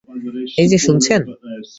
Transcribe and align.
এই 0.57 0.67
যে 0.67 0.77
শুনছেন। 0.77 1.21